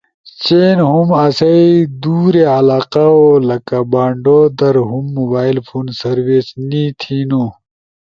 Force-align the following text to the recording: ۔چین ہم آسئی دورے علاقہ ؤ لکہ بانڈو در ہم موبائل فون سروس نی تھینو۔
۔چین 0.35 0.77
ہم 0.89 1.07
آسئی 1.25 1.63
دورے 2.01 2.43
علاقہ 2.57 3.05
ؤ 3.21 3.23
لکہ 3.47 3.79
بانڈو 3.91 4.37
در 4.59 4.75
ہم 4.89 5.05
موبائل 5.17 5.57
فون 5.67 5.85
سروس 5.99 6.47
نی 6.69 6.83
تھینو۔ 6.99 7.43